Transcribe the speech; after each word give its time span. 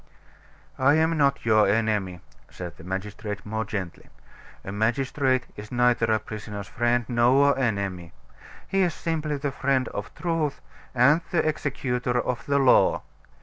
"I 0.79 0.95
am 0.95 1.15
not 1.15 1.45
your 1.45 1.67
enemy," 1.69 2.21
said 2.49 2.75
the 2.77 2.83
magistrate 2.83 3.45
more 3.45 3.63
gently. 3.63 4.07
"A 4.65 4.71
magistrate 4.71 5.45
is 5.55 5.71
neither 5.71 6.11
a 6.11 6.17
prisoner's 6.17 6.65
friend 6.65 7.05
nor 7.07 7.55
enemy, 7.55 8.11
he 8.67 8.81
is 8.81 8.95
simply 8.95 9.37
the 9.37 9.51
friend 9.51 9.87
of 9.89 10.11
truth 10.15 10.59
and 10.95 11.21
the 11.29 11.47
executor 11.47 12.19
of 12.19 12.43
the 12.47 12.57
law. 12.57 13.03